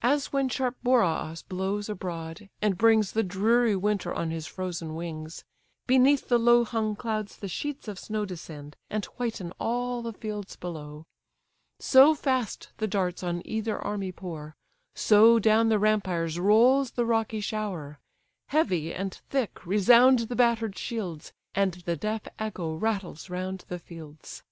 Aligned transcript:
As 0.00 0.32
when 0.32 0.48
sharp 0.48 0.78
Boreas 0.82 1.42
blows 1.42 1.90
abroad, 1.90 2.48
and 2.62 2.78
brings 2.78 3.12
The 3.12 3.22
dreary 3.22 3.76
winter 3.76 4.10
on 4.14 4.30
his 4.30 4.46
frozen 4.46 4.94
wings; 4.94 5.44
Beneath 5.86 6.28
the 6.30 6.38
low 6.38 6.64
hung 6.64 6.96
clouds 6.96 7.36
the 7.36 7.46
sheets 7.46 7.86
of 7.86 7.98
snow 7.98 8.24
Descend, 8.24 8.74
and 8.88 9.04
whiten 9.18 9.52
all 9.60 10.00
the 10.00 10.14
fields 10.14 10.56
below: 10.56 11.04
So 11.78 12.14
fast 12.14 12.72
the 12.78 12.86
darts 12.86 13.22
on 13.22 13.42
either 13.44 13.78
army 13.78 14.12
pour, 14.12 14.56
So 14.94 15.38
down 15.38 15.68
the 15.68 15.78
rampires 15.78 16.38
rolls 16.38 16.92
the 16.92 17.04
rocky 17.04 17.40
shower: 17.42 17.98
Heavy, 18.46 18.94
and 18.94 19.12
thick, 19.28 19.66
resound 19.66 20.20
the 20.20 20.36
batter'd 20.36 20.78
shields, 20.78 21.34
And 21.54 21.74
the 21.84 21.96
deaf 21.96 22.22
echo 22.38 22.76
rattles 22.76 23.28
round 23.28 23.66
the 23.68 23.78
fields. 23.78 24.42